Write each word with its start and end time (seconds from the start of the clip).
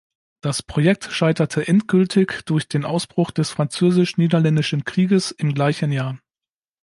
Das 0.41 0.63
Projekt 0.63 1.11
scheiterte 1.11 1.67
endgültig 1.67 2.41
durch 2.45 2.67
den 2.67 2.85
Ausbruch 2.85 3.29
des 3.29 3.51
Französisch-Niederländischen 3.51 4.83
Krieges 4.83 5.29
im 5.29 5.53
gleichen 5.53 5.91
Jahr. 5.91 6.17